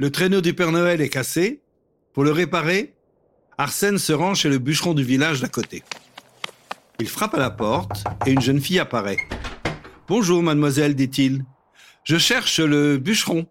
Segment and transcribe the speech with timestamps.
[0.00, 1.60] Le traîneau du Père Noël est cassé.
[2.14, 2.94] Pour le réparer,
[3.58, 5.82] Arsène se rend chez le bûcheron du village d'à côté.
[7.00, 9.18] Il frappe à la porte et une jeune fille apparaît.
[10.08, 11.44] Bonjour, mademoiselle, dit-il.
[12.04, 13.46] Je cherche le bûcheron.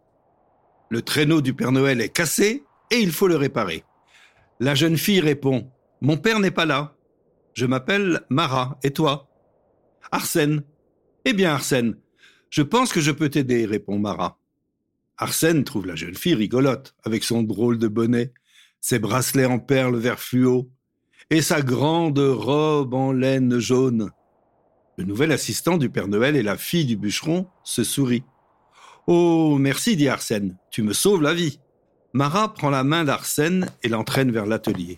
[0.89, 3.84] Le traîneau du Père Noël est cassé et il faut le réparer.
[4.59, 6.95] La jeune fille répond Mon père n'est pas là.
[7.53, 8.80] Je m'appelle Mara.
[8.81, 9.30] Et toi
[10.11, 10.63] Arsène.
[11.25, 11.95] Eh bien, Arsène,
[12.50, 14.38] je pense que je peux t'aider, répond Mara.
[15.22, 18.31] Arsène trouve la jeune fille rigolote, avec son drôle de bonnet,
[18.80, 20.70] ses bracelets en perles vert fluo,
[21.30, 24.11] et sa grande robe en laine jaune.
[24.98, 28.23] Le nouvel assistant du Père Noël et la fille du bûcheron se sourient.
[29.08, 31.59] Oh, merci, dit Arsène, tu me sauves la vie.
[32.14, 34.98] Mara prend la main d'Arsène et l'entraîne vers l'atelier.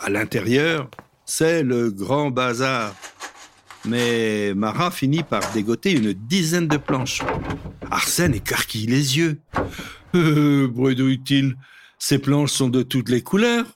[0.00, 0.90] À l'intérieur,
[1.24, 2.96] c'est le grand bazar.
[3.84, 7.22] Mais Mara finit par dégoter une dizaine de planches.
[7.92, 9.38] Arsène écarquille les yeux.
[10.14, 11.56] Euh, bredouille-t-il,
[11.98, 13.66] ces planches sont de toutes les couleurs,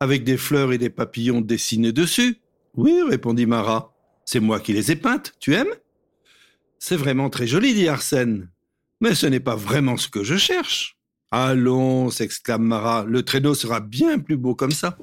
[0.00, 2.38] avec des fleurs et des papillons dessinés dessus.
[2.74, 3.92] Oui, répondit Mara.
[4.24, 5.74] C'est moi qui les ai peintes, tu aimes?
[6.78, 8.48] C'est vraiment très joli, dit Arsène.
[9.02, 10.96] Mais ce n'est pas vraiment ce que je cherche.
[11.30, 14.96] Allons, s'exclame Mara, le traîneau sera bien plus beau comme ça.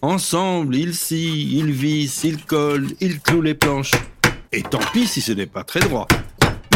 [0.00, 3.92] Ensemble, ils scient, ils vissent, ils collent, ils clouent les planches.
[4.52, 6.06] Et tant pis si ce n'est pas très droit.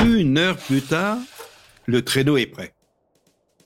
[0.05, 1.19] Une heure plus tard,
[1.87, 2.75] le traîneau est prêt.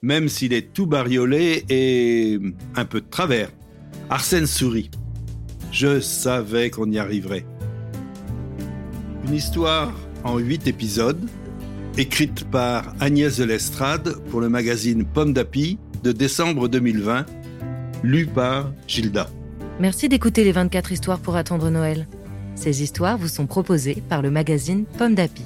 [0.03, 2.39] Même s'il est tout bariolé et
[2.77, 3.51] un peu de travers.
[4.09, 4.91] Arsène sourit.
[5.73, 7.45] Je savais qu'on y arriverait.
[9.27, 9.93] Une histoire
[10.25, 11.21] en huit épisodes,
[11.97, 17.27] écrite par Agnès de l'Estrade pour le magazine Pomme d'Api de décembre 2020,
[18.03, 19.31] lue par Gilda.
[19.79, 22.07] Merci d'écouter les 24 histoires pour attendre Noël.
[22.55, 25.45] Ces histoires vous sont proposées par le magazine Pomme d'Api.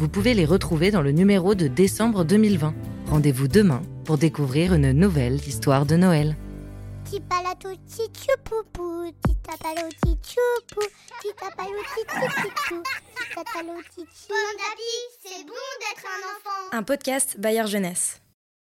[0.00, 2.74] Vous pouvez les retrouver dans le numéro de décembre 2020.
[3.08, 6.36] Rendez-vous demain pour découvrir une nouvelle histoire de Noël.
[7.04, 7.28] C'est bon
[15.82, 16.68] d'être un enfant.
[16.72, 18.22] Un podcast Bayard Jeunesse.